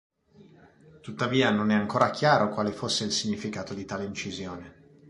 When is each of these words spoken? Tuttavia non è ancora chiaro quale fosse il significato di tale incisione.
Tuttavia 1.01 1.51
non 1.51 1.69
è 1.69 1.75
ancora 1.75 2.09
chiaro 2.09 2.49
quale 2.49 2.71
fosse 2.71 3.03
il 3.03 3.11
significato 3.11 3.75
di 3.75 3.85
tale 3.85 4.05
incisione. 4.05 4.73